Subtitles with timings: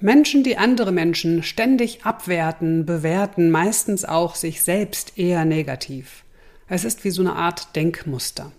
[0.00, 6.24] Menschen, die andere Menschen ständig abwerten, bewerten meistens auch sich selbst eher negativ.
[6.68, 8.52] Es ist wie so eine Art Denkmuster.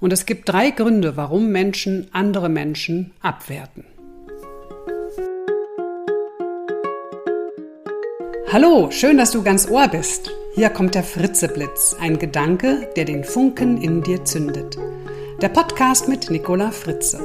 [0.00, 3.84] Und es gibt drei Gründe, warum Menschen andere Menschen abwerten.
[8.50, 10.30] Hallo, schön, dass du ganz Ohr bist.
[10.54, 14.78] Hier kommt der Fritzeblitz, ein Gedanke, der den Funken in dir zündet.
[15.42, 17.20] Der Podcast mit Nicola Fritze.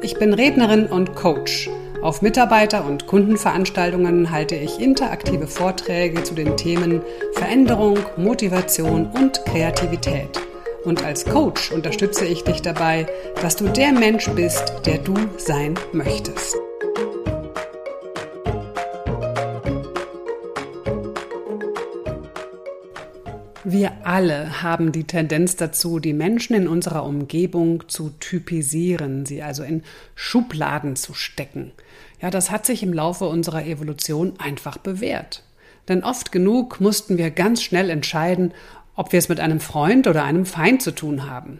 [0.00, 1.68] Ich bin Rednerin und Coach
[2.02, 7.02] auf Mitarbeiter- und Kundenveranstaltungen halte ich interaktive Vorträge zu den Themen
[7.34, 10.40] Veränderung, Motivation und Kreativität.
[10.84, 13.06] Und als Coach unterstütze ich dich dabei,
[13.42, 16.56] dass du der Mensch bist, der du sein möchtest.
[23.70, 29.62] Wir alle haben die Tendenz dazu, die Menschen in unserer Umgebung zu typisieren, sie also
[29.62, 29.82] in
[30.14, 31.72] Schubladen zu stecken.
[32.22, 35.42] Ja, das hat sich im Laufe unserer Evolution einfach bewährt.
[35.86, 38.54] Denn oft genug mussten wir ganz schnell entscheiden,
[38.94, 41.58] ob wir es mit einem Freund oder einem Feind zu tun haben.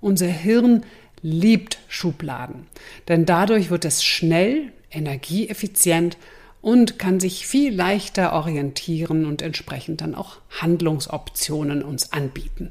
[0.00, 0.86] Unser Hirn
[1.20, 2.68] liebt Schubladen,
[3.08, 6.16] denn dadurch wird es schnell, energieeffizient
[6.62, 12.70] und kann sich viel leichter orientieren und entsprechend dann auch Handlungsoptionen uns anbieten.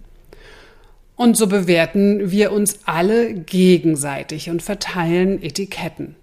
[1.15, 6.15] Und so bewerten wir uns alle gegenseitig und verteilen Etiketten.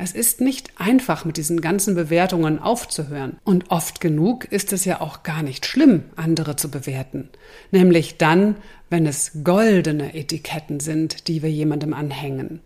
[0.00, 3.38] Es ist nicht einfach, mit diesen ganzen Bewertungen aufzuhören.
[3.42, 7.30] Und oft genug ist es ja auch gar nicht schlimm, andere zu bewerten.
[7.72, 8.54] Nämlich dann,
[8.90, 12.60] wenn es goldene Etiketten sind, die wir jemandem anhängen.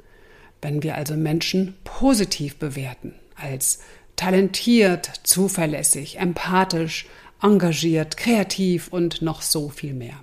[0.61, 3.79] Wenn wir also Menschen positiv bewerten, als
[4.17, 7.07] talentiert, zuverlässig, empathisch,
[7.43, 10.21] engagiert, kreativ und noch so viel mehr.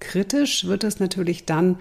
[0.00, 1.78] Kritisch wird es natürlich dann,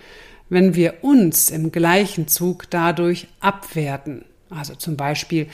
[0.49, 4.25] wenn wir uns im gleichen Zug dadurch abwerten.
[4.49, 5.47] Also zum Beispiel,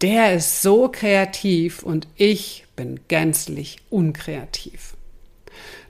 [0.00, 4.94] der ist so kreativ und ich bin gänzlich unkreativ.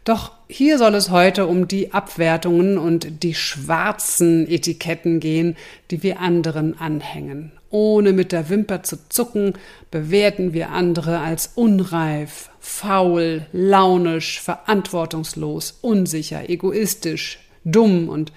[0.05, 5.57] Doch hier soll es heute um die Abwertungen und die schwarzen Etiketten gehen,
[5.91, 7.53] die wir anderen anhängen.
[7.71, 9.55] Ohne mit der Wimper zu zucken,
[9.91, 18.33] bewerten wir andere als unreif, faul, launisch, verantwortungslos, unsicher, egoistisch, dumm und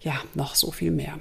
[0.00, 1.18] ja, noch so viel mehr.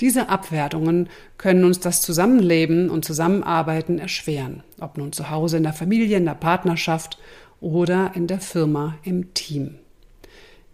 [0.00, 1.08] Diese Abwertungen
[1.38, 6.24] können uns das Zusammenleben und Zusammenarbeiten erschweren, ob nun zu Hause in der Familie, in
[6.26, 7.18] der Partnerschaft
[7.60, 9.76] oder in der Firma im Team.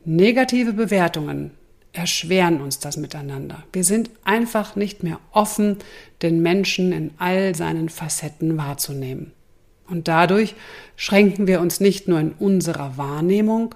[0.04, 1.52] Negative Bewertungen
[1.94, 3.64] erschweren uns das Miteinander.
[3.72, 5.78] Wir sind einfach nicht mehr offen,
[6.20, 9.32] den Menschen in all seinen Facetten wahrzunehmen.
[9.86, 10.54] Und dadurch
[10.96, 13.74] schränken wir uns nicht nur in unserer Wahrnehmung,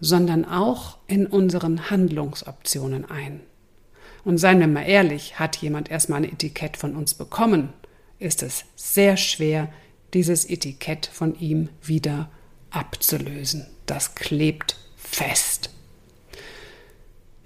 [0.00, 3.40] sondern auch in unseren Handlungsoptionen ein.
[4.24, 7.72] Und seien wir mal ehrlich, hat jemand erstmal ein Etikett von uns bekommen,
[8.18, 9.68] ist es sehr schwer,
[10.14, 12.30] dieses Etikett von ihm wieder
[12.70, 13.66] abzulösen.
[13.86, 15.70] Das klebt fest.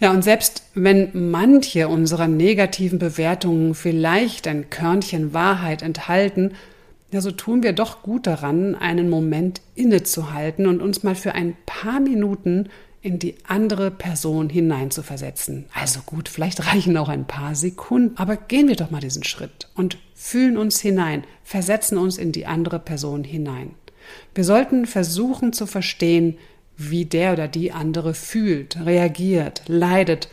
[0.00, 6.52] Ja, und selbst wenn manche unserer negativen Bewertungen vielleicht ein Körnchen Wahrheit enthalten,
[7.12, 11.56] ja, so tun wir doch gut daran, einen Moment innezuhalten und uns mal für ein
[11.66, 12.68] paar Minuten
[13.02, 15.66] in die andere Person hineinzuversetzen.
[15.74, 19.68] Also gut, vielleicht reichen auch ein paar Sekunden, aber gehen wir doch mal diesen Schritt
[19.74, 23.74] und fühlen uns hinein, versetzen uns in die andere Person hinein.
[24.34, 26.38] Wir sollten versuchen zu verstehen,
[26.80, 30.28] wie der oder die andere fühlt, reagiert, leidet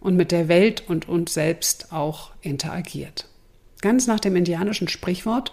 [0.00, 3.28] und mit der Welt und uns selbst auch interagiert.
[3.80, 5.52] Ganz nach dem indianischen Sprichwort,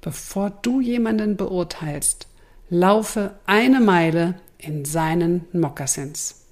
[0.00, 2.28] bevor du jemanden beurteilst,
[2.70, 6.46] laufe eine Meile in seinen Mokassins.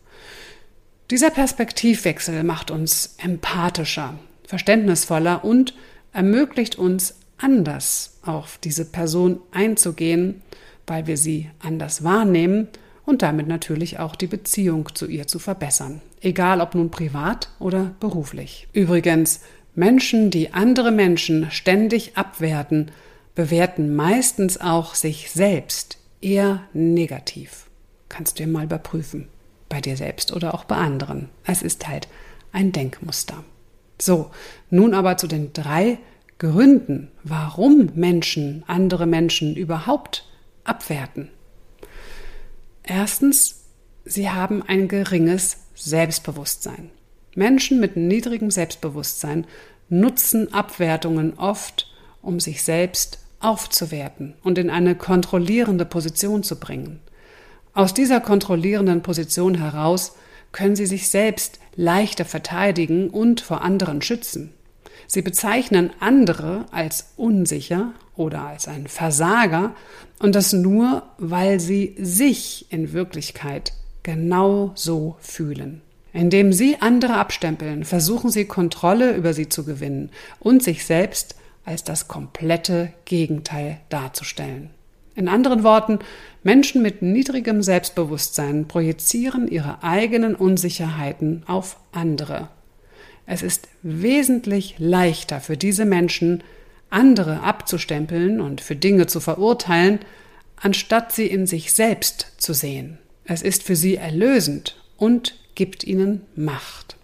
[1.10, 5.74] Dieser Perspektivwechsel macht uns empathischer, verständnisvoller und
[6.12, 10.42] ermöglicht uns anders auf diese Person einzugehen,
[10.86, 12.68] weil wir sie anders wahrnehmen
[13.12, 17.94] und damit natürlich auch die Beziehung zu ihr zu verbessern, egal ob nun privat oder
[18.00, 18.68] beruflich.
[18.72, 19.40] Übrigens,
[19.74, 22.90] Menschen, die andere Menschen ständig abwerten,
[23.34, 27.66] bewerten meistens auch sich selbst eher negativ.
[28.08, 29.28] Kannst du ja mal überprüfen,
[29.68, 31.28] bei dir selbst oder auch bei anderen.
[31.44, 32.08] Es ist halt
[32.50, 33.44] ein Denkmuster.
[34.00, 34.30] So,
[34.70, 35.98] nun aber zu den drei
[36.38, 40.26] Gründen, warum Menschen andere Menschen überhaupt
[40.64, 41.28] abwerten.
[42.82, 43.64] Erstens,
[44.04, 46.90] sie haben ein geringes Selbstbewusstsein.
[47.34, 49.46] Menschen mit niedrigem Selbstbewusstsein
[49.88, 51.88] nutzen Abwertungen oft,
[52.20, 57.00] um sich selbst aufzuwerten und in eine kontrollierende Position zu bringen.
[57.74, 60.14] Aus dieser kontrollierenden Position heraus
[60.52, 64.52] können sie sich selbst leichter verteidigen und vor anderen schützen.
[65.12, 69.74] Sie bezeichnen andere als unsicher oder als ein Versager
[70.20, 75.82] und das nur, weil sie sich in Wirklichkeit genau so fühlen.
[76.14, 80.08] Indem sie andere abstempeln, versuchen sie Kontrolle über sie zu gewinnen
[80.40, 81.36] und sich selbst
[81.66, 84.70] als das komplette Gegenteil darzustellen.
[85.14, 85.98] In anderen Worten,
[86.42, 92.48] Menschen mit niedrigem Selbstbewusstsein projizieren ihre eigenen Unsicherheiten auf andere.
[93.26, 96.42] Es ist wesentlich leichter für diese Menschen,
[96.90, 100.00] andere abzustempeln und für Dinge zu verurteilen,
[100.56, 102.98] anstatt sie in sich selbst zu sehen.
[103.24, 106.96] Es ist für sie erlösend und gibt ihnen Macht.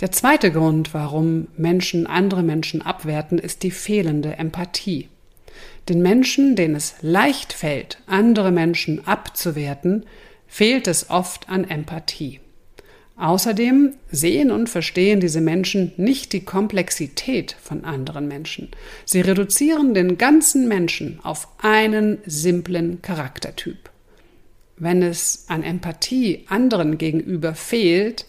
[0.00, 5.08] Der zweite Grund, warum Menschen andere Menschen abwerten, ist die fehlende Empathie.
[5.88, 10.04] Den Menschen, denen es leicht fällt, andere Menschen abzuwerten,
[10.46, 12.40] fehlt es oft an Empathie.
[13.16, 18.70] Außerdem sehen und verstehen diese Menschen nicht die Komplexität von anderen Menschen.
[19.04, 23.90] Sie reduzieren den ganzen Menschen auf einen simplen Charaktertyp.
[24.76, 28.26] Wenn es an Empathie anderen gegenüber fehlt,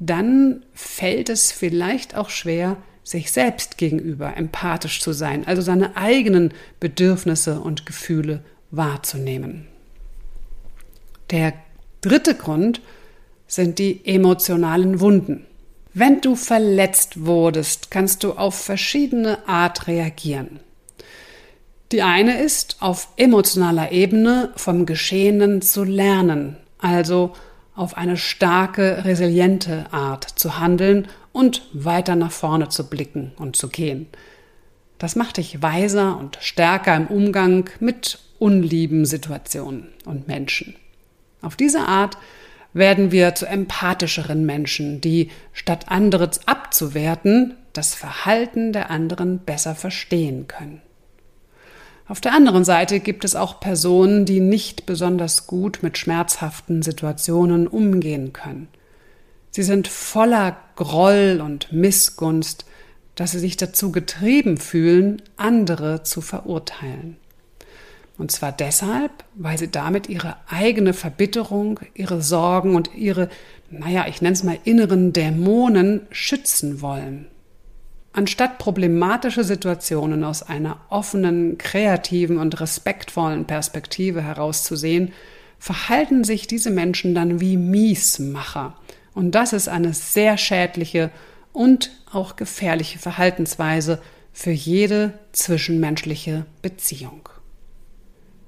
[0.00, 6.52] dann fällt es vielleicht auch schwer, sich selbst gegenüber empathisch zu sein, also seine eigenen
[6.80, 9.66] Bedürfnisse und Gefühle wahrzunehmen.
[11.30, 11.54] Der
[12.00, 12.82] dritte Grund
[13.48, 15.46] sind die emotionalen Wunden.
[15.94, 20.60] Wenn du verletzt wurdest, kannst du auf verschiedene Art reagieren.
[21.90, 27.32] Die eine ist, auf emotionaler Ebene vom Geschehenen zu lernen, also
[27.74, 33.68] auf eine starke, resiliente Art zu handeln und weiter nach vorne zu blicken und zu
[33.68, 34.06] gehen.
[34.98, 40.76] Das macht dich weiser und stärker im Umgang mit unlieben Situationen und Menschen.
[41.40, 42.18] Auf diese Art
[42.72, 50.48] werden wir zu empathischeren Menschen, die statt anderes abzuwerten, das Verhalten der anderen besser verstehen
[50.48, 50.82] können.
[52.06, 57.66] Auf der anderen Seite gibt es auch Personen, die nicht besonders gut mit schmerzhaften Situationen
[57.66, 58.68] umgehen können.
[59.50, 62.64] Sie sind voller Groll und Missgunst,
[63.14, 67.16] dass sie sich dazu getrieben fühlen, andere zu verurteilen.
[68.18, 73.30] Und zwar deshalb, weil sie damit ihre eigene Verbitterung, ihre Sorgen und ihre,
[73.70, 77.28] naja, ich nenne es mal inneren Dämonen schützen wollen.
[78.12, 85.12] Anstatt problematische Situationen aus einer offenen, kreativen und respektvollen Perspektive herauszusehen,
[85.60, 88.74] verhalten sich diese Menschen dann wie Miesmacher–
[89.18, 91.10] und das ist eine sehr schädliche
[91.52, 94.00] und auch gefährliche Verhaltensweise
[94.32, 97.28] für jede zwischenmenschliche Beziehung.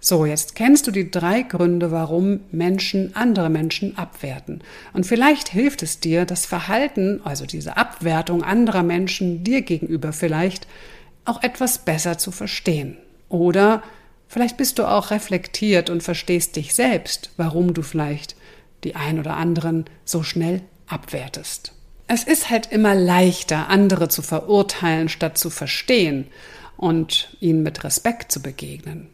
[0.03, 4.63] So, jetzt kennst du die drei Gründe, warum Menschen andere Menschen abwerten.
[4.95, 10.67] Und vielleicht hilft es dir, das Verhalten, also diese Abwertung anderer Menschen dir gegenüber vielleicht,
[11.27, 12.97] auch etwas besser zu verstehen.
[13.29, 13.83] Oder
[14.27, 18.37] vielleicht bist du auch reflektiert und verstehst dich selbst, warum du vielleicht
[18.85, 21.73] die ein oder anderen so schnell abwertest.
[22.07, 26.27] Es ist halt immer leichter, andere zu verurteilen, statt zu verstehen
[26.79, 29.09] und ihnen mit Respekt zu begegnen.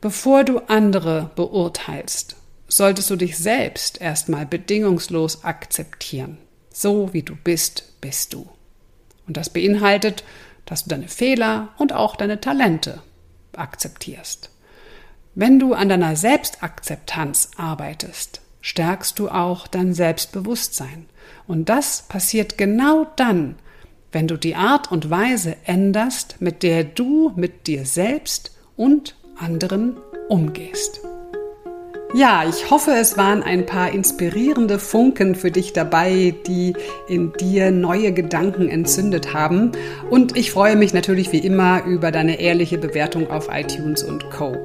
[0.00, 2.36] Bevor du andere beurteilst,
[2.68, 6.38] solltest du dich selbst erstmal bedingungslos akzeptieren.
[6.72, 8.48] So wie du bist, bist du.
[9.26, 10.22] Und das beinhaltet,
[10.66, 13.02] dass du deine Fehler und auch deine Talente
[13.56, 14.50] akzeptierst.
[15.34, 21.06] Wenn du an deiner Selbstakzeptanz arbeitest, stärkst du auch dein Selbstbewusstsein.
[21.46, 23.56] Und das passiert genau dann,
[24.12, 29.96] wenn du die Art und Weise änderst, mit der du mit dir selbst und anderen
[30.28, 31.00] umgehst.
[32.14, 36.74] Ja, ich hoffe, es waren ein paar inspirierende Funken für dich dabei, die
[37.06, 39.72] in dir neue Gedanken entzündet haben.
[40.08, 44.56] Und ich freue mich natürlich wie immer über deine ehrliche Bewertung auf iTunes und Co.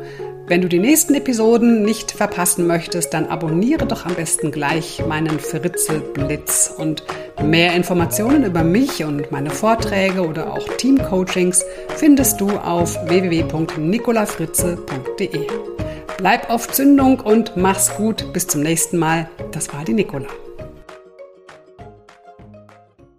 [0.46, 5.40] Wenn du die nächsten Episoden nicht verpassen möchtest, dann abonniere doch am besten gleich meinen
[5.40, 6.70] Fritze Blitz.
[6.78, 7.06] Und
[7.42, 11.64] mehr Informationen über mich und meine Vorträge oder auch Teamcoachings
[11.96, 15.48] findest du auf www.nicolafritze.de.
[16.18, 18.34] Bleib auf Zündung und mach's gut.
[18.34, 19.30] Bis zum nächsten Mal.
[19.54, 20.28] Das war die Nicola.